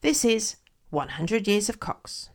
This 0.00 0.24
is 0.24 0.54
100 0.90 1.48
Years 1.48 1.68
of 1.68 1.80
Cox. 1.80 2.30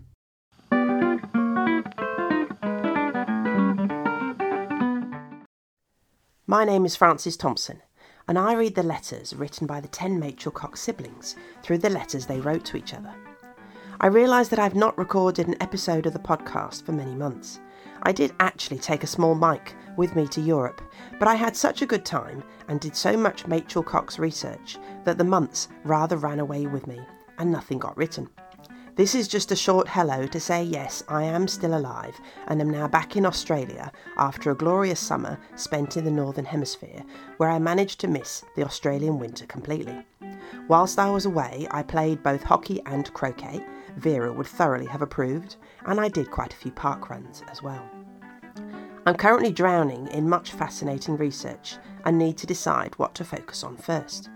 My 6.45 6.65
name 6.65 6.85
is 6.85 6.97
Frances 6.97 7.37
Thompson, 7.37 7.81
and 8.27 8.37
I 8.37 8.51
read 8.51 8.75
the 8.75 8.83
letters 8.83 9.33
written 9.33 9.65
by 9.65 9.79
the 9.79 9.87
10 9.87 10.19
Machell 10.19 10.53
Cox 10.53 10.81
siblings 10.81 11.37
through 11.61 11.77
the 11.77 11.89
letters 11.89 12.25
they 12.25 12.41
wrote 12.41 12.65
to 12.65 12.75
each 12.75 12.93
other. 12.93 13.15
I 14.01 14.07
realise 14.07 14.49
that 14.49 14.59
I've 14.59 14.75
not 14.75 14.97
recorded 14.97 15.47
an 15.47 15.55
episode 15.61 16.05
of 16.05 16.11
the 16.11 16.19
podcast 16.19 16.85
for 16.85 16.91
many 16.91 17.15
months. 17.15 17.61
I 18.01 18.11
did 18.11 18.33
actually 18.41 18.79
take 18.79 19.05
a 19.05 19.07
small 19.07 19.35
mic 19.35 19.73
with 19.95 20.17
me 20.17 20.27
to 20.27 20.41
Europe, 20.41 20.81
but 21.17 21.29
I 21.29 21.35
had 21.35 21.55
such 21.55 21.81
a 21.81 21.85
good 21.85 22.03
time 22.03 22.43
and 22.67 22.81
did 22.81 22.97
so 22.97 23.15
much 23.15 23.45
Machell 23.45 23.85
Cox 23.85 24.19
research 24.19 24.77
that 25.05 25.17
the 25.17 25.23
months 25.23 25.69
rather 25.85 26.17
ran 26.17 26.41
away 26.41 26.67
with 26.67 26.87
me 26.87 26.99
and 27.37 27.51
nothing 27.51 27.79
got 27.79 27.97
written. 27.97 28.29
This 28.95 29.15
is 29.15 29.27
just 29.27 29.51
a 29.51 29.55
short 29.55 29.87
hello 29.87 30.27
to 30.27 30.39
say 30.39 30.63
yes, 30.63 31.03
I 31.07 31.23
am 31.23 31.47
still 31.47 31.75
alive 31.75 32.19
and 32.47 32.61
am 32.61 32.69
now 32.69 32.87
back 32.87 33.15
in 33.15 33.25
Australia 33.25 33.91
after 34.17 34.51
a 34.51 34.55
glorious 34.55 34.99
summer 34.99 35.39
spent 35.55 35.97
in 35.97 36.05
the 36.05 36.11
Northern 36.11 36.45
Hemisphere, 36.45 37.03
where 37.37 37.49
I 37.49 37.57
managed 37.57 37.99
to 38.01 38.07
miss 38.07 38.45
the 38.55 38.63
Australian 38.63 39.17
winter 39.17 39.47
completely. 39.47 40.05
Whilst 40.67 40.99
I 40.99 41.09
was 41.09 41.25
away, 41.25 41.67
I 41.71 41.81
played 41.81 42.21
both 42.21 42.43
hockey 42.43 42.81
and 42.85 43.11
croquet. 43.13 43.65
Vera 43.97 44.31
would 44.31 44.45
thoroughly 44.45 44.85
have 44.85 45.01
approved, 45.01 45.55
and 45.87 45.99
I 45.99 46.07
did 46.07 46.29
quite 46.29 46.53
a 46.53 46.57
few 46.57 46.71
park 46.71 47.09
runs 47.09 47.41
as 47.49 47.63
well. 47.63 47.89
I'm 49.07 49.15
currently 49.15 49.51
drowning 49.51 50.07
in 50.09 50.29
much 50.29 50.51
fascinating 50.51 51.17
research 51.17 51.77
and 52.05 52.17
need 52.17 52.37
to 52.37 52.47
decide 52.47 52.93
what 52.99 53.15
to 53.15 53.25
focus 53.25 53.63
on 53.63 53.75
first. 53.75 54.29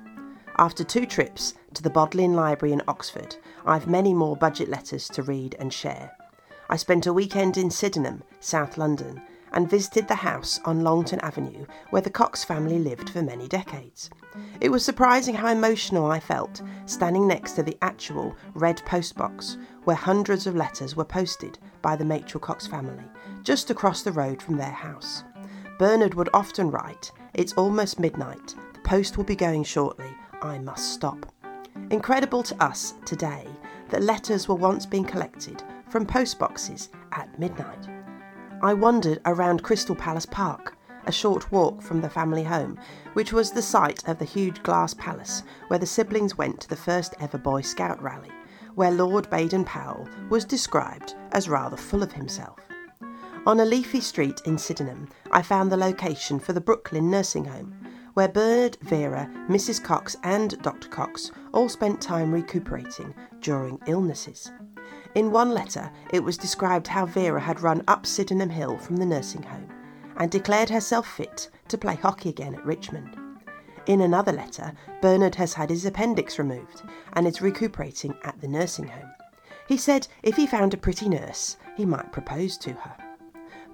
After 0.59 0.83
two 0.83 1.05
trips 1.05 1.53
to 1.75 1.83
the 1.83 1.89
Bodleian 1.91 2.33
Library 2.33 2.73
in 2.73 2.81
Oxford, 2.87 3.35
I've 3.63 3.87
many 3.87 4.11
more 4.11 4.35
budget 4.35 4.69
letters 4.69 5.07
to 5.09 5.21
read 5.21 5.55
and 5.59 5.71
share. 5.71 6.17
I 6.67 6.77
spent 6.77 7.05
a 7.05 7.13
weekend 7.13 7.57
in 7.57 7.69
Sydenham, 7.69 8.23
South 8.39 8.75
London, 8.75 9.21
and 9.51 9.69
visited 9.69 10.07
the 10.07 10.15
house 10.15 10.59
on 10.65 10.83
Longton 10.83 11.19
Avenue 11.19 11.67
where 11.91 12.01
the 12.01 12.09
Cox 12.09 12.43
family 12.43 12.79
lived 12.79 13.11
for 13.11 13.21
many 13.21 13.47
decades. 13.47 14.09
It 14.59 14.69
was 14.69 14.83
surprising 14.83 15.35
how 15.35 15.51
emotional 15.51 16.11
I 16.11 16.19
felt 16.19 16.63
standing 16.87 17.27
next 17.27 17.51
to 17.53 17.63
the 17.63 17.77
actual 17.83 18.35
red 18.55 18.77
postbox 18.77 19.57
where 19.83 19.95
hundreds 19.95 20.47
of 20.47 20.55
letters 20.55 20.95
were 20.95 21.05
posted 21.05 21.59
by 21.83 21.95
the 21.95 22.03
Machell 22.03 22.41
Cox 22.41 22.65
family, 22.65 23.03
just 23.43 23.69
across 23.69 24.01
the 24.01 24.11
road 24.11 24.41
from 24.41 24.57
their 24.57 24.71
house. 24.71 25.23
Bernard 25.77 26.15
would 26.15 26.29
often 26.33 26.71
write, 26.71 27.11
It's 27.35 27.53
almost 27.53 27.99
midnight, 27.99 28.55
the 28.73 28.79
post 28.79 29.17
will 29.17 29.23
be 29.23 29.35
going 29.35 29.63
shortly, 29.63 30.09
I 30.41 30.59
must 30.59 30.93
stop. 30.93 31.25
Incredible 31.89 32.43
to 32.43 32.63
us 32.63 32.93
today 33.05 33.47
that 33.89 34.03
letters 34.03 34.47
were 34.47 34.55
once 34.55 34.85
being 34.85 35.05
collected 35.05 35.63
from 35.89 36.05
postboxes 36.05 36.89
at 37.13 37.39
midnight. 37.39 37.87
I 38.61 38.73
wandered 38.73 39.19
around 39.25 39.63
Crystal 39.63 39.95
Palace 39.95 40.25
Park, 40.25 40.77
a 41.05 41.11
short 41.11 41.51
walk 41.51 41.81
from 41.81 42.01
the 42.01 42.09
family 42.09 42.43
home, 42.43 42.77
which 43.13 43.31
was 43.31 43.51
the 43.51 43.61
site 43.61 44.07
of 44.07 44.19
the 44.19 44.25
huge 44.25 44.61
glass 44.63 44.93
palace 44.93 45.43
where 45.69 45.79
the 45.79 45.85
siblings 45.85 46.37
went 46.37 46.59
to 46.61 46.69
the 46.69 46.75
first 46.75 47.15
ever 47.19 47.37
Boy 47.37 47.61
Scout 47.61 48.01
rally, 48.01 48.31
where 48.75 48.91
Lord 48.91 49.29
Baden 49.29 49.63
Powell 49.63 50.07
was 50.29 50.45
described 50.45 51.15
as 51.31 51.49
rather 51.49 51.77
full 51.77 52.03
of 52.03 52.11
himself. 52.11 52.59
On 53.45 53.59
a 53.61 53.65
leafy 53.65 54.01
street 54.01 54.41
in 54.45 54.57
Sydenham, 54.57 55.07
I 55.31 55.41
found 55.41 55.71
the 55.71 55.77
location 55.77 56.37
for 56.37 56.53
the 56.53 56.61
Brooklyn 56.61 57.09
nursing 57.09 57.45
home, 57.45 57.73
where 58.17 58.27
Bird, 58.27 58.79
Vera, 58.81 59.29
Mrs. 59.47 59.83
Cox, 59.83 60.15
and 60.23 60.59
Dr. 60.63 60.87
Cox 60.87 61.29
all 61.53 61.69
spent 61.69 62.01
time 62.01 62.31
recuperating 62.33 63.13
during 63.41 63.77
illnesses. 63.85 64.51
In 65.13 65.29
one 65.29 65.51
letter, 65.51 65.91
it 66.11 66.23
was 66.23 66.35
described 66.35 66.87
how 66.87 67.05
Vera 67.05 67.39
had 67.39 67.61
run 67.61 67.83
up 67.87 68.07
Sydenham 68.07 68.49
Hill 68.49 68.79
from 68.79 68.97
the 68.97 69.05
nursing 69.05 69.43
home 69.43 69.69
and 70.15 70.31
declared 70.31 70.71
herself 70.71 71.07
fit 71.07 71.51
to 71.67 71.77
play 71.77 71.93
hockey 71.93 72.29
again 72.29 72.55
at 72.55 72.65
Richmond. 72.65 73.15
In 73.85 74.01
another 74.01 74.31
letter, 74.31 74.73
Bernard 74.99 75.35
has 75.35 75.53
had 75.53 75.69
his 75.69 75.85
appendix 75.85 76.39
removed 76.39 76.81
and 77.13 77.27
is 77.27 77.39
recuperating 77.39 78.15
at 78.23 78.41
the 78.41 78.47
nursing 78.47 78.87
home. 78.87 79.11
He 79.67 79.77
said 79.77 80.07
if 80.23 80.35
he 80.37 80.47
found 80.47 80.73
a 80.73 80.77
pretty 80.77 81.07
nurse, 81.07 81.57
he 81.75 81.85
might 81.85 82.11
propose 82.11 82.57
to 82.57 82.73
her. 82.73 83.06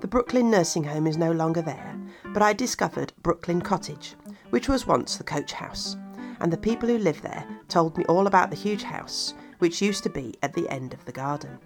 The 0.03 0.09
Brooklyn 0.09 0.51
nursing 0.51 0.83
home 0.83 1.07
is 1.07 1.15
no 1.15 1.31
longer 1.31 1.61
there, 1.61 1.97
but 2.33 2.41
I 2.41 2.51
discovered 2.51 3.13
Brooklyn 3.21 3.61
Cottage, 3.61 4.15
which 4.49 4.67
was 4.67 4.85
once 4.85 5.15
the 5.15 5.23
coach 5.23 5.53
house, 5.53 5.95
and 6.41 6.51
the 6.51 6.57
people 6.57 6.89
who 6.89 6.97
live 6.97 7.21
there 7.21 7.47
told 7.69 7.97
me 7.97 8.03
all 8.09 8.27
about 8.27 8.49
the 8.49 8.57
huge 8.57 8.83
house, 8.83 9.33
which 9.59 9.81
used 9.81 10.03
to 10.03 10.09
be 10.09 10.35
at 10.43 10.51
the 10.51 10.67
end 10.67 10.93
of 10.93 11.05
the 11.05 11.13
garden. 11.13 11.57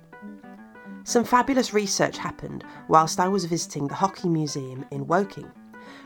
Some 1.04 1.24
fabulous 1.24 1.74
research 1.74 2.20
happened 2.20 2.64
whilst 2.88 3.20
I 3.20 3.28
was 3.28 3.46
visiting 3.46 3.88
the 3.88 3.96
Hockey 3.96 4.30
Museum 4.30 4.86
in 4.92 5.08
Woking. 5.08 5.52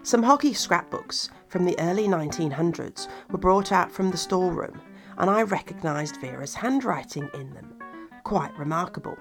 Some 0.02 0.24
hockey 0.24 0.54
scrapbooks 0.54 1.30
from 1.50 1.66
the 1.66 1.78
early 1.82 2.08
1900s 2.08 3.10
were 3.30 3.40
brought 3.40 3.74
out 3.74 3.92
from 3.92 4.10
the 4.10 4.16
storeroom, 4.16 4.80
and 5.18 5.30
I 5.30 5.42
recognised 5.42 6.22
Vera's 6.22 6.56
handwriting 6.56 7.30
in 7.34 7.54
them. 7.54 7.78
Quite 8.24 8.58
remarkable. 8.58 9.18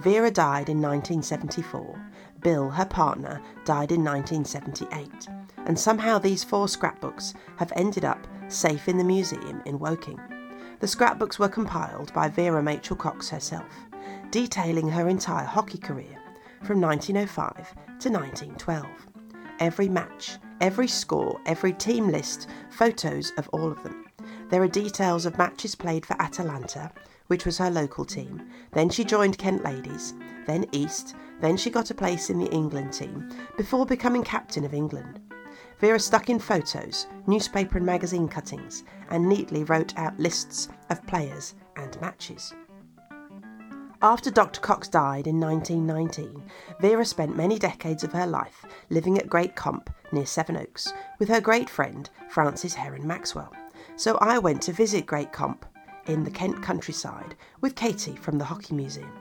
Vera 0.00 0.30
died 0.30 0.68
in 0.68 0.80
1974. 0.80 2.12
Bill, 2.40 2.70
her 2.70 2.84
partner, 2.84 3.40
died 3.64 3.92
in 3.92 4.04
1978, 4.04 5.28
and 5.66 5.78
somehow 5.78 6.18
these 6.18 6.44
four 6.44 6.68
scrapbooks 6.68 7.34
have 7.56 7.72
ended 7.76 8.04
up 8.04 8.26
safe 8.48 8.88
in 8.88 8.98
the 8.98 9.04
museum 9.04 9.62
in 9.64 9.78
Woking. 9.78 10.20
The 10.80 10.88
scrapbooks 10.88 11.38
were 11.38 11.48
compiled 11.48 12.12
by 12.12 12.28
Vera 12.28 12.62
Machell 12.62 12.98
Cox 12.98 13.30
herself, 13.30 13.86
detailing 14.30 14.88
her 14.88 15.08
entire 15.08 15.46
hockey 15.46 15.78
career 15.78 16.18
from 16.62 16.80
1905 16.80 17.74
to 18.00 18.10
1912. 18.10 18.86
Every 19.58 19.88
match, 19.88 20.38
every 20.60 20.88
score, 20.88 21.40
every 21.46 21.72
team 21.72 22.08
list, 22.08 22.48
photos 22.70 23.32
of 23.38 23.48
all 23.52 23.70
of 23.70 23.82
them. 23.82 24.04
There 24.50 24.62
are 24.62 24.68
details 24.68 25.26
of 25.26 25.38
matches 25.38 25.74
played 25.74 26.04
for 26.04 26.20
Atalanta, 26.20 26.92
which 27.26 27.46
was 27.46 27.58
her 27.58 27.70
local 27.70 28.04
team. 28.04 28.42
Then 28.72 28.88
she 28.88 29.04
joined 29.04 29.38
Kent 29.38 29.64
Ladies, 29.64 30.14
then 30.46 30.66
East, 30.72 31.14
then 31.40 31.56
she 31.56 31.70
got 31.70 31.90
a 31.90 31.94
place 31.94 32.30
in 32.30 32.38
the 32.38 32.50
England 32.50 32.92
team, 32.92 33.28
before 33.56 33.86
becoming 33.86 34.22
captain 34.22 34.64
of 34.64 34.74
England. 34.74 35.20
Vera 35.78 36.00
stuck 36.00 36.30
in 36.30 36.38
photos, 36.38 37.06
newspaper 37.26 37.76
and 37.76 37.86
magazine 37.86 38.28
cuttings, 38.28 38.84
and 39.10 39.28
neatly 39.28 39.64
wrote 39.64 39.96
out 39.98 40.18
lists 40.18 40.68
of 40.88 41.06
players 41.06 41.54
and 41.76 42.00
matches. 42.00 42.54
After 44.02 44.30
Dr. 44.30 44.60
Cox 44.60 44.88
died 44.88 45.26
in 45.26 45.40
1919, 45.40 46.42
Vera 46.80 47.04
spent 47.04 47.36
many 47.36 47.58
decades 47.58 48.04
of 48.04 48.12
her 48.12 48.26
life 48.26 48.64
living 48.90 49.18
at 49.18 49.28
Great 49.28 49.56
Comp 49.56 49.90
near 50.12 50.26
Sevenoaks 50.26 50.92
with 51.18 51.28
her 51.28 51.40
great 51.40 51.68
friend 51.68 52.08
Frances 52.28 52.74
Heron 52.74 53.06
Maxwell. 53.06 53.52
So 53.96 54.18
I 54.18 54.38
went 54.38 54.62
to 54.62 54.72
visit 54.72 55.06
Great 55.06 55.32
Comp 55.32 55.64
in 56.06 56.24
the 56.24 56.30
Kent 56.30 56.62
countryside 56.62 57.34
with 57.60 57.74
Katie 57.74 58.16
from 58.16 58.38
the 58.38 58.44
Hockey 58.44 58.74
Museum. 58.74 59.12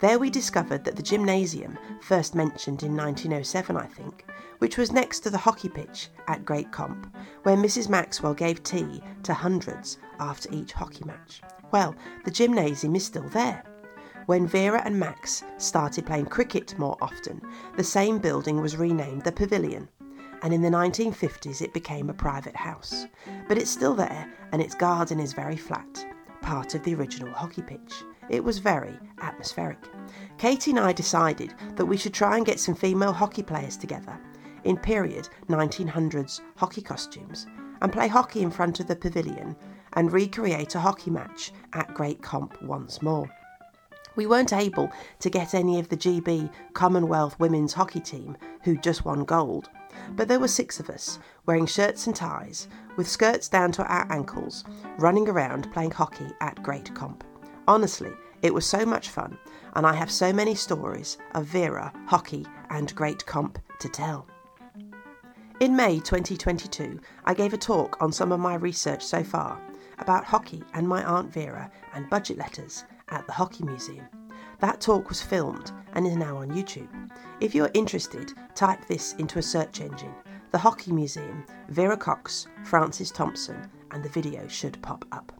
There 0.00 0.18
we 0.18 0.30
discovered 0.30 0.84
that 0.84 0.96
the 0.96 1.02
gymnasium, 1.02 1.78
first 2.00 2.34
mentioned 2.34 2.82
in 2.82 2.96
1907, 2.96 3.76
I 3.76 3.86
think, 3.86 4.24
which 4.58 4.78
was 4.78 4.92
next 4.92 5.20
to 5.20 5.30
the 5.30 5.38
hockey 5.38 5.68
pitch 5.68 6.08
at 6.26 6.44
Great 6.44 6.70
Comp, 6.70 7.12
where 7.42 7.56
Mrs. 7.56 7.88
Maxwell 7.88 8.34
gave 8.34 8.62
tea 8.62 9.02
to 9.24 9.34
hundreds 9.34 9.98
after 10.20 10.52
each 10.52 10.72
hockey 10.72 11.04
match. 11.04 11.42
Well, 11.70 11.94
the 12.24 12.30
gymnasium 12.30 12.96
is 12.96 13.04
still 13.04 13.28
there. 13.30 13.64
When 14.26 14.46
Vera 14.46 14.82
and 14.84 14.98
Max 14.98 15.42
started 15.56 16.06
playing 16.06 16.26
cricket 16.26 16.78
more 16.78 16.96
often, 17.00 17.40
the 17.76 17.84
same 17.84 18.18
building 18.18 18.60
was 18.60 18.76
renamed 18.76 19.24
the 19.24 19.32
Pavilion, 19.32 19.88
and 20.42 20.52
in 20.52 20.62
the 20.62 20.68
1950s 20.68 21.62
it 21.62 21.72
became 21.72 22.10
a 22.10 22.14
private 22.14 22.56
house. 22.56 23.06
But 23.48 23.58
it's 23.58 23.70
still 23.70 23.94
there, 23.94 24.30
and 24.52 24.62
its 24.62 24.74
garden 24.74 25.18
is 25.18 25.32
very 25.32 25.56
flat, 25.56 26.06
part 26.48 26.74
of 26.74 26.82
the 26.82 26.94
original 26.94 27.30
hockey 27.34 27.60
pitch. 27.60 28.02
It 28.30 28.42
was 28.42 28.58
very 28.58 28.98
atmospheric. 29.20 29.76
Katie 30.38 30.70
and 30.70 30.80
I 30.80 30.94
decided 30.94 31.52
that 31.76 31.84
we 31.84 31.98
should 31.98 32.14
try 32.14 32.38
and 32.38 32.46
get 32.46 32.58
some 32.58 32.74
female 32.74 33.12
hockey 33.12 33.42
players 33.42 33.76
together 33.76 34.18
in 34.64 34.78
period 34.78 35.28
1900s 35.50 36.40
hockey 36.56 36.80
costumes 36.80 37.46
and 37.82 37.92
play 37.92 38.08
hockey 38.08 38.40
in 38.40 38.50
front 38.50 38.80
of 38.80 38.86
the 38.86 38.96
pavilion 38.96 39.54
and 39.92 40.10
recreate 40.10 40.74
a 40.74 40.80
hockey 40.80 41.10
match 41.10 41.52
at 41.74 41.92
Great 41.92 42.22
Comp 42.22 42.62
once 42.62 43.02
more. 43.02 43.30
We 44.16 44.24
weren't 44.24 44.54
able 44.54 44.90
to 45.18 45.28
get 45.28 45.52
any 45.52 45.78
of 45.78 45.90
the 45.90 45.98
GB 45.98 46.50
Commonwealth 46.72 47.38
women's 47.38 47.74
hockey 47.74 48.00
team 48.00 48.38
who 48.62 48.78
just 48.78 49.04
won 49.04 49.24
gold, 49.24 49.68
but 50.16 50.28
there 50.28 50.40
were 50.40 50.48
six 50.48 50.80
of 50.80 50.90
us 50.90 51.18
wearing 51.46 51.66
shirts 51.66 52.06
and 52.06 52.14
ties 52.14 52.68
with 52.96 53.08
skirts 53.08 53.48
down 53.48 53.72
to 53.72 53.84
our 53.84 54.10
ankles, 54.10 54.64
running 54.98 55.28
around 55.28 55.72
playing 55.72 55.90
hockey 55.90 56.28
at 56.40 56.62
Great 56.62 56.94
Comp. 56.94 57.24
Honestly, 57.66 58.12
it 58.42 58.54
was 58.54 58.66
so 58.66 58.84
much 58.84 59.08
fun, 59.10 59.38
and 59.74 59.86
I 59.86 59.94
have 59.94 60.10
so 60.10 60.32
many 60.32 60.54
stories 60.54 61.18
of 61.34 61.44
Vera, 61.46 61.92
hockey, 62.06 62.46
and 62.70 62.94
Great 62.94 63.24
Comp 63.26 63.58
to 63.80 63.88
tell. 63.88 64.26
In 65.60 65.74
May 65.74 65.98
2022, 65.98 67.00
I 67.24 67.34
gave 67.34 67.52
a 67.52 67.58
talk 67.58 68.00
on 68.00 68.12
some 68.12 68.30
of 68.30 68.40
my 68.40 68.54
research 68.54 69.04
so 69.04 69.24
far, 69.24 69.60
about 69.98 70.24
hockey 70.24 70.62
and 70.74 70.88
my 70.88 71.04
Aunt 71.04 71.32
Vera 71.32 71.70
and 71.94 72.08
budget 72.08 72.38
letters 72.38 72.84
at 73.08 73.26
the 73.26 73.32
Hockey 73.32 73.64
Museum. 73.64 74.06
That 74.60 74.80
talk 74.80 75.08
was 75.08 75.22
filmed 75.22 75.72
and 75.98 76.06
is 76.06 76.16
now 76.16 76.36
on 76.36 76.48
YouTube. 76.50 76.88
If 77.40 77.56
you're 77.56 77.72
interested, 77.74 78.32
type 78.54 78.86
this 78.86 79.14
into 79.14 79.40
a 79.40 79.42
search 79.42 79.80
engine 79.80 80.14
The 80.52 80.58
Hockey 80.58 80.92
Museum, 80.92 81.44
Vera 81.70 81.96
Cox, 81.96 82.46
Frances 82.64 83.10
Thompson, 83.10 83.68
and 83.90 84.04
the 84.04 84.08
video 84.08 84.46
should 84.46 84.80
pop 84.80 85.04
up. 85.10 85.32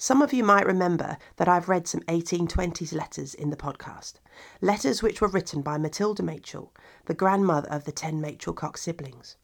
Some 0.00 0.22
of 0.22 0.32
you 0.32 0.44
might 0.44 0.64
remember 0.64 1.18
that 1.38 1.48
I've 1.48 1.68
read 1.68 1.88
some 1.88 2.02
1820s 2.02 2.94
letters 2.94 3.34
in 3.34 3.50
the 3.50 3.56
podcast. 3.56 4.20
Letters 4.60 5.02
which 5.02 5.20
were 5.20 5.26
written 5.26 5.60
by 5.60 5.76
Matilda 5.76 6.22
Machell, 6.22 6.70
the 7.06 7.14
grandmother 7.14 7.68
of 7.68 7.82
the 7.82 7.90
ten 7.90 8.22
Machell 8.22 8.54
Cox 8.54 8.80
siblings. 8.80 9.34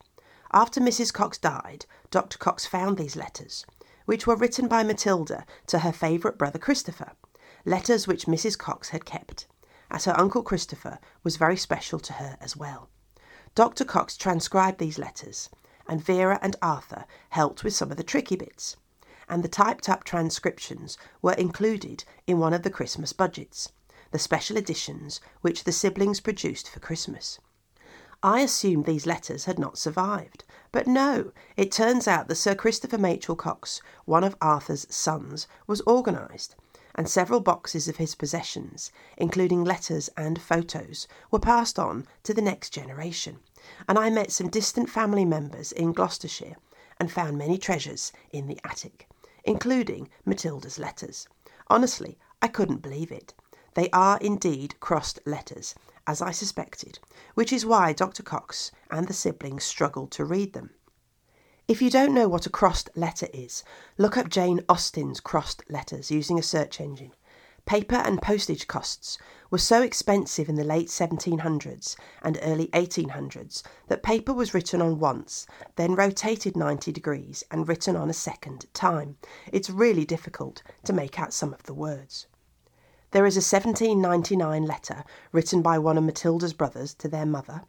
After 0.52 0.80
Mrs. 0.80 1.12
Cox 1.12 1.38
died, 1.38 1.86
Dr. 2.12 2.38
Cox 2.38 2.66
found 2.66 2.96
these 2.98 3.16
letters, 3.16 3.66
which 4.04 4.28
were 4.28 4.36
written 4.36 4.68
by 4.68 4.84
Matilda 4.84 5.44
to 5.66 5.80
her 5.80 5.90
favourite 5.90 6.38
brother 6.38 6.60
Christopher, 6.60 7.14
letters 7.64 8.06
which 8.06 8.26
Mrs. 8.26 8.56
Cox 8.56 8.90
had 8.90 9.04
kept, 9.04 9.48
as 9.90 10.04
her 10.04 10.16
uncle 10.16 10.44
Christopher 10.44 11.00
was 11.24 11.36
very 11.36 11.56
special 11.56 11.98
to 11.98 12.12
her 12.12 12.36
as 12.40 12.56
well. 12.56 12.88
Dr. 13.56 13.84
Cox 13.84 14.16
transcribed 14.16 14.78
these 14.78 15.00
letters, 15.00 15.50
and 15.88 16.00
Vera 16.00 16.38
and 16.40 16.54
Arthur 16.62 17.06
helped 17.30 17.64
with 17.64 17.74
some 17.74 17.90
of 17.90 17.96
the 17.96 18.04
tricky 18.04 18.36
bits 18.36 18.76
and 19.34 19.42
the 19.42 19.48
typed 19.48 19.88
up 19.88 20.04
transcriptions 20.04 20.96
were 21.20 21.32
included 21.32 22.04
in 22.24 22.38
one 22.38 22.52
of 22.52 22.62
the 22.62 22.70
Christmas 22.70 23.12
budgets, 23.12 23.72
the 24.12 24.18
special 24.20 24.56
editions 24.56 25.20
which 25.40 25.64
the 25.64 25.72
siblings 25.72 26.20
produced 26.20 26.70
for 26.70 26.78
Christmas. 26.78 27.40
I 28.22 28.42
assumed 28.42 28.84
these 28.86 29.06
letters 29.06 29.46
had 29.46 29.58
not 29.58 29.76
survived, 29.76 30.44
but 30.70 30.86
no, 30.86 31.32
it 31.56 31.72
turns 31.72 32.06
out 32.06 32.28
that 32.28 32.36
Sir 32.36 32.54
Christopher 32.54 32.96
Machell 32.96 33.36
Cox, 33.36 33.82
one 34.04 34.22
of 34.22 34.36
Arthur's 34.40 34.86
sons, 34.88 35.48
was 35.66 35.82
organised, 35.84 36.54
and 36.94 37.08
several 37.08 37.40
boxes 37.40 37.88
of 37.88 37.96
his 37.96 38.14
possessions, 38.14 38.92
including 39.16 39.64
letters 39.64 40.08
and 40.16 40.40
photos, 40.40 41.08
were 41.32 41.40
passed 41.40 41.76
on 41.76 42.06
to 42.22 42.32
the 42.32 42.40
next 42.40 42.70
generation. 42.70 43.40
And 43.88 43.98
I 43.98 44.10
met 44.10 44.30
some 44.30 44.48
distant 44.48 44.88
family 44.88 45.24
members 45.24 45.72
in 45.72 45.92
Gloucestershire 45.92 46.54
and 47.00 47.10
found 47.10 47.36
many 47.36 47.58
treasures 47.58 48.12
in 48.30 48.46
the 48.46 48.60
attic 48.62 49.08
including 49.44 50.08
Matilda's 50.24 50.78
letters. 50.78 51.28
Honestly, 51.68 52.18
I 52.42 52.48
couldn't 52.48 52.82
believe 52.82 53.12
it. 53.12 53.34
They 53.74 53.90
are 53.90 54.18
indeed 54.18 54.78
crossed 54.80 55.20
letters, 55.26 55.74
as 56.06 56.22
I 56.22 56.30
suspected, 56.30 56.98
which 57.34 57.52
is 57.52 57.66
why 57.66 57.92
Dr. 57.92 58.22
Cox 58.22 58.70
and 58.90 59.08
the 59.08 59.12
siblings 59.12 59.64
struggled 59.64 60.10
to 60.12 60.24
read 60.24 60.52
them. 60.52 60.70
If 61.66 61.80
you 61.80 61.88
don't 61.88 62.12
know 62.12 62.28
what 62.28 62.46
a 62.46 62.50
crossed 62.50 62.90
letter 62.94 63.26
is, 63.32 63.64
look 63.96 64.16
up 64.18 64.28
Jane 64.28 64.60
Austen's 64.68 65.18
crossed 65.18 65.62
letters 65.70 66.10
using 66.10 66.38
a 66.38 66.42
search 66.42 66.80
engine. 66.80 67.12
Paper 67.66 67.96
and 67.96 68.20
postage 68.20 68.66
costs 68.66 69.16
were 69.50 69.56
so 69.56 69.80
expensive 69.80 70.50
in 70.50 70.56
the 70.56 70.64
late 70.64 70.88
1700s 70.88 71.96
and 72.20 72.38
early 72.42 72.68
1800s 72.68 73.62
that 73.88 74.02
paper 74.02 74.34
was 74.34 74.52
written 74.52 74.82
on 74.82 74.98
once, 74.98 75.46
then 75.76 75.94
rotated 75.94 76.56
90 76.56 76.92
degrees 76.92 77.42
and 77.50 77.66
written 77.66 77.96
on 77.96 78.10
a 78.10 78.12
second 78.12 78.66
time. 78.74 79.16
It's 79.50 79.70
really 79.70 80.04
difficult 80.04 80.62
to 80.84 80.92
make 80.92 81.18
out 81.18 81.32
some 81.32 81.54
of 81.54 81.62
the 81.62 81.72
words. 81.72 82.26
There 83.12 83.24
is 83.24 83.36
a 83.36 83.38
1799 83.38 84.66
letter 84.66 85.02
written 85.32 85.62
by 85.62 85.78
one 85.78 85.96
of 85.96 86.04
Matilda's 86.04 86.52
brothers 86.52 86.92
to 86.94 87.08
their 87.08 87.24
mother, 87.24 87.62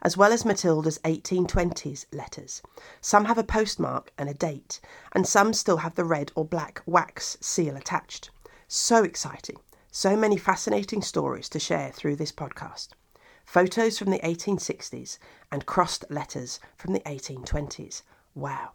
as 0.00 0.16
well 0.16 0.32
as 0.32 0.46
Matilda's 0.46 0.98
1820s 1.00 2.06
letters. 2.12 2.62
Some 3.02 3.26
have 3.26 3.36
a 3.38 3.44
postmark 3.44 4.10
and 4.16 4.30
a 4.30 4.34
date, 4.34 4.80
and 5.12 5.26
some 5.26 5.52
still 5.52 5.78
have 5.78 5.96
the 5.96 6.04
red 6.04 6.32
or 6.34 6.46
black 6.46 6.80
wax 6.86 7.36
seal 7.42 7.76
attached. 7.76 8.30
So 8.68 9.04
exciting. 9.04 9.56
So 9.90 10.16
many 10.16 10.36
fascinating 10.36 11.02
stories 11.02 11.48
to 11.50 11.58
share 11.58 11.90
through 11.90 12.16
this 12.16 12.32
podcast. 12.32 12.88
Photos 13.44 13.98
from 13.98 14.10
the 14.10 14.18
1860s 14.20 15.18
and 15.52 15.66
crossed 15.66 16.04
letters 16.10 16.58
from 16.76 16.94
the 16.94 17.00
1820s. 17.00 18.02
Wow. 18.34 18.72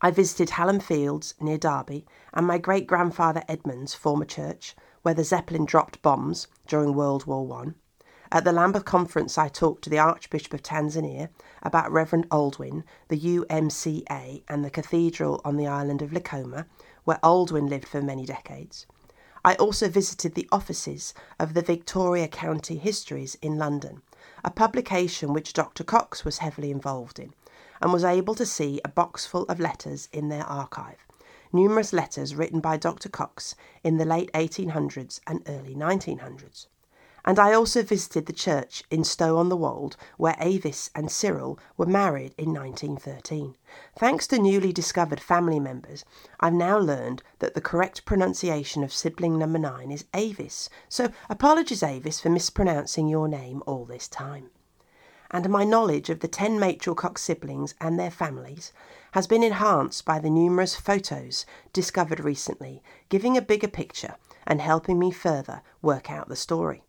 I 0.00 0.10
visited 0.10 0.50
Hallam 0.50 0.80
Fields 0.80 1.34
near 1.40 1.58
Derby 1.58 2.06
and 2.32 2.46
my 2.46 2.58
great 2.58 2.86
grandfather 2.86 3.42
Edmund's 3.48 3.94
former 3.94 4.24
church, 4.24 4.76
where 5.02 5.14
the 5.14 5.24
Zeppelin 5.24 5.64
dropped 5.64 6.00
bombs 6.00 6.46
during 6.66 6.94
World 6.94 7.26
War 7.26 7.46
One. 7.46 7.74
At 8.30 8.44
the 8.44 8.52
Lambeth 8.52 8.84
Conference, 8.84 9.36
I 9.36 9.48
talked 9.48 9.84
to 9.84 9.90
the 9.90 9.98
Archbishop 9.98 10.54
of 10.54 10.62
Tanzania 10.62 11.28
about 11.62 11.92
Reverend 11.92 12.28
Aldwin, 12.30 12.82
the 13.08 13.18
UMCA, 13.18 14.42
and 14.48 14.64
the 14.64 14.70
cathedral 14.70 15.40
on 15.44 15.56
the 15.56 15.66
island 15.66 16.02
of 16.02 16.10
Likoma, 16.10 16.66
where 17.04 17.18
Aldwin 17.22 17.68
lived 17.68 17.88
for 17.88 18.02
many 18.02 18.26
decades. 18.26 18.86
I 19.44 19.54
also 19.56 19.88
visited 19.88 20.34
the 20.34 20.48
offices 20.50 21.14
of 21.38 21.54
the 21.54 21.62
Victoria 21.62 22.28
County 22.28 22.76
Histories 22.76 23.36
in 23.42 23.58
London, 23.58 24.02
a 24.42 24.50
publication 24.50 25.32
which 25.32 25.52
Dr. 25.52 25.84
Cox 25.84 26.24
was 26.24 26.38
heavily 26.38 26.70
involved 26.70 27.18
in, 27.18 27.34
and 27.80 27.92
was 27.92 28.04
able 28.04 28.34
to 28.34 28.46
see 28.46 28.80
a 28.84 28.88
box 28.88 29.26
full 29.26 29.44
of 29.44 29.60
letters 29.60 30.08
in 30.12 30.28
their 30.28 30.44
archive. 30.44 31.06
Numerous 31.52 31.92
letters 31.92 32.34
written 32.34 32.60
by 32.60 32.76
Dr. 32.76 33.08
Cox 33.08 33.54
in 33.82 33.98
the 33.98 34.04
late 34.04 34.32
1800s 34.32 35.20
and 35.26 35.42
early 35.46 35.74
1900s 35.74 36.66
and 37.26 37.38
I 37.38 37.54
also 37.54 37.82
visited 37.82 38.26
the 38.26 38.34
church 38.34 38.84
in 38.90 39.02
Stow 39.02 39.38
on 39.38 39.48
the 39.48 39.56
Wold 39.56 39.96
where 40.18 40.36
Avis 40.38 40.90
and 40.94 41.10
Cyril 41.10 41.58
were 41.76 41.86
married 41.86 42.34
in 42.36 42.52
1913. 42.52 43.56
Thanks 43.98 44.26
to 44.26 44.38
newly 44.38 44.74
discovered 44.74 45.20
family 45.20 45.58
members, 45.58 46.04
I've 46.40 46.52
now 46.52 46.78
learned 46.78 47.22
that 47.38 47.54
the 47.54 47.62
correct 47.62 48.04
pronunciation 48.04 48.84
of 48.84 48.92
sibling 48.92 49.38
number 49.38 49.58
nine 49.58 49.90
is 49.90 50.04
Avis, 50.12 50.68
so 50.88 51.08
apologies, 51.30 51.82
Avis, 51.82 52.20
for 52.20 52.28
mispronouncing 52.28 53.08
your 53.08 53.26
name 53.26 53.62
all 53.66 53.86
this 53.86 54.06
time. 54.06 54.50
And 55.30 55.48
my 55.48 55.64
knowledge 55.64 56.10
of 56.10 56.20
the 56.20 56.28
ten 56.28 56.58
Machell 56.58 56.94
Cox 56.94 57.22
siblings 57.22 57.74
and 57.80 57.98
their 57.98 58.10
families 58.10 58.72
has 59.12 59.26
been 59.26 59.42
enhanced 59.42 60.04
by 60.04 60.18
the 60.18 60.30
numerous 60.30 60.76
photos 60.76 61.46
discovered 61.72 62.20
recently, 62.20 62.82
giving 63.08 63.36
a 63.36 63.42
bigger 63.42 63.68
picture 63.68 64.16
and 64.46 64.60
helping 64.60 64.98
me 64.98 65.10
further 65.10 65.62
work 65.80 66.10
out 66.10 66.28
the 66.28 66.36
story. 66.36 66.82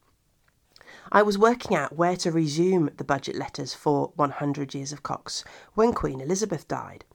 I 1.12 1.22
was 1.22 1.38
working 1.38 1.78
out 1.78 1.96
where 1.96 2.18
to 2.18 2.32
resume 2.32 2.90
the 2.98 3.04
budget 3.04 3.36
letters 3.36 3.76
for 3.76 4.12
100 4.16 4.74
Years 4.74 4.92
of 4.92 5.04
Cox 5.04 5.44
when 5.76 5.94
Queen 5.94 6.20
Elizabeth 6.20 6.68
died. 6.68 7.06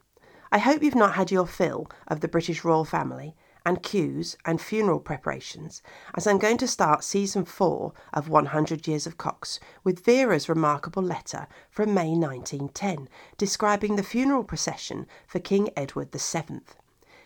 I 0.53 0.59
hope 0.59 0.83
you've 0.83 0.95
not 0.95 1.15
had 1.15 1.33
your 1.33 1.47
fill 1.47 1.89
of 2.07 2.21
the 2.21 2.29
British 2.29 2.65
royal 2.65 2.85
family 2.85 3.35
and 3.67 3.83
queues 3.83 4.37
and 4.45 4.61
funeral 4.61 5.01
preparations, 5.01 5.83
as 6.15 6.29
I'm 6.29 6.39
going 6.39 6.57
to 6.59 6.69
start 6.69 7.03
season 7.03 7.45
4 7.45 7.93
of 8.13 8.29
100 8.29 8.87
Years 8.87 9.09
of 9.09 9.19
Cox 9.19 9.59
with 9.83 10.05
Vera's 10.05 10.49
remarkable 10.49 11.03
letter 11.03 11.49
from 11.69 11.93
May 11.93 12.11
1910 12.11 13.09
describing 13.39 13.97
the 13.97 14.05
funeral 14.05 14.45
procession 14.45 15.09
for 15.27 15.41
King 15.41 15.69
Edward 15.77 16.13
VII. 16.13 16.61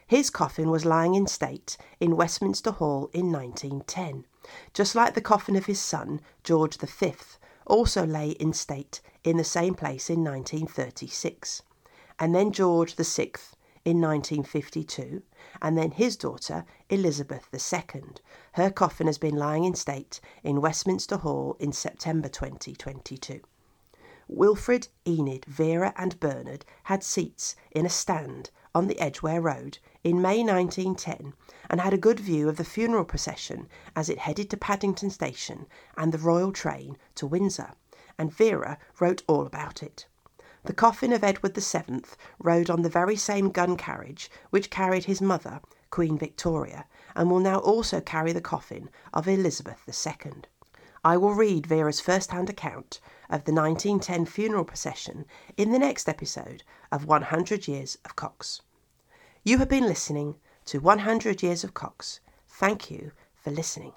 His 0.06 0.30
coffin 0.30 0.70
was 0.70 0.86
lying 0.86 1.14
in 1.14 1.26
state 1.26 1.76
in 2.00 2.16
Westminster 2.16 2.70
Hall 2.70 3.10
in 3.12 3.30
1910 3.30 4.24
just 4.72 4.94
like 4.94 5.14
the 5.14 5.20
coffin 5.20 5.56
of 5.56 5.66
his 5.66 5.80
son, 5.80 6.20
George 6.42 6.76
V, 6.76 7.14
also 7.66 8.06
lay 8.06 8.30
in 8.30 8.52
state 8.52 9.00
in 9.22 9.36
the 9.36 9.44
same 9.44 9.74
place 9.74 10.10
in 10.10 10.22
1936, 10.22 11.62
and 12.18 12.34
then 12.34 12.52
George 12.52 12.94
VI 12.94 13.32
in 13.84 14.00
1952, 14.00 15.22
and 15.60 15.76
then 15.76 15.90
his 15.90 16.16
daughter, 16.16 16.64
Elizabeth 16.88 17.48
II. 17.52 18.02
Her 18.52 18.70
coffin 18.70 19.06
has 19.06 19.18
been 19.18 19.36
lying 19.36 19.64
in 19.64 19.74
state 19.74 20.20
in 20.42 20.60
Westminster 20.60 21.18
Hall 21.18 21.56
in 21.58 21.72
September 21.72 22.28
2022. 22.28 23.40
Wilfrid, 24.26 24.88
Enid, 25.06 25.44
Vera, 25.44 25.92
and 25.96 26.18
Bernard 26.18 26.64
had 26.84 27.04
seats 27.04 27.56
in 27.70 27.84
a 27.84 27.90
stand 27.90 28.50
on 28.74 28.86
the 28.86 28.98
Edgware 28.98 29.40
Road 29.40 29.78
in 30.02 30.22
May 30.22 30.42
1910 30.42 31.34
and 31.68 31.80
had 31.80 31.92
a 31.92 31.98
good 31.98 32.18
view 32.18 32.48
of 32.48 32.56
the 32.56 32.64
funeral 32.64 33.04
procession 33.04 33.68
as 33.94 34.08
it 34.08 34.18
headed 34.18 34.48
to 34.50 34.56
Paddington 34.56 35.10
Station 35.10 35.66
and 35.96 36.10
the 36.10 36.18
royal 36.18 36.52
train 36.52 36.96
to 37.16 37.26
Windsor, 37.26 37.72
and 38.18 38.32
Vera 38.32 38.78
wrote 38.98 39.22
all 39.26 39.46
about 39.46 39.82
it. 39.82 40.06
The 40.64 40.72
coffin 40.72 41.12
of 41.12 41.22
Edward 41.22 41.54
VII 41.54 42.04
rode 42.38 42.70
on 42.70 42.80
the 42.80 42.88
very 42.88 43.16
same 43.16 43.50
gun 43.50 43.76
carriage 43.76 44.30
which 44.48 44.70
carried 44.70 45.04
his 45.04 45.20
mother, 45.20 45.60
Queen 45.90 46.16
Victoria, 46.16 46.86
and 47.14 47.30
will 47.30 47.40
now 47.40 47.58
also 47.58 48.00
carry 48.00 48.32
the 48.32 48.40
coffin 48.40 48.88
of 49.12 49.28
Elizabeth 49.28 49.82
II. 49.86 50.32
I 51.04 51.18
will 51.18 51.34
read 51.34 51.66
Vera's 51.66 52.00
first 52.00 52.30
hand 52.30 52.48
account 52.48 52.98
of 53.28 53.44
the 53.44 53.52
1910 53.52 54.24
funeral 54.24 54.64
procession 54.64 55.26
in 55.54 55.70
the 55.70 55.78
next 55.78 56.08
episode 56.08 56.62
of 56.90 57.04
100 57.04 57.68
Years 57.68 57.98
of 58.06 58.16
Cox. 58.16 58.62
You 59.44 59.58
have 59.58 59.68
been 59.68 59.84
listening 59.84 60.36
to 60.64 60.78
100 60.78 61.42
Years 61.42 61.62
of 61.62 61.74
Cox. 61.74 62.20
Thank 62.48 62.90
you 62.90 63.12
for 63.34 63.50
listening. 63.50 63.92